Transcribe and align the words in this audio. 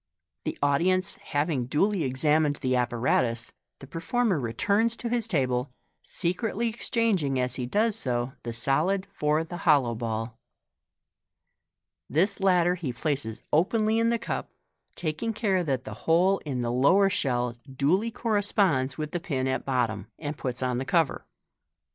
The 0.45 0.57
audi 0.63 0.89
ence 0.89 1.17
having 1.17 1.67
duly 1.67 2.03
examined 2.03 2.55
the 2.55 2.75
ap 2.75 2.89
paratus, 2.89 3.51
the 3.77 3.85
performer 3.85 4.39
returns 4.39 4.97
to 4.97 5.09
his 5.09 5.27
table, 5.27 5.69
secretly 6.01 6.69
exchanging 6.69 7.39
as 7.39 7.53
he 7.57 7.67
does 7.67 7.95
so 7.97 8.33
the 8.41 8.51
solid 8.51 9.05
for 9.13 9.43
the 9.43 9.57
hollow 9.57 9.93
ball. 9.93 10.39
This 12.09 12.39
latter 12.39 12.73
he 12.73 12.91
places 12.91 13.43
openly 13.53 13.99
in 13.99 14.09
the 14.09 14.17
cup, 14.17 14.49
taking 14.95 15.33
care 15.33 15.63
that 15.63 15.83
the 15.83 15.93
hole 16.09 16.39
in 16.45 16.63
the 16.63 16.71
lower 16.71 17.07
shell 17.07 17.55
duly 17.71 18.09
corresponds 18.09 18.97
with 18.97 19.11
the 19.11 19.19
pin 19.19 19.47
at 19.47 19.65
bottom, 19.65 20.07
and 20.17 20.35
puts 20.35 20.63
on 20.63 20.79
the 20.79 20.83
cover. 20.85 21.27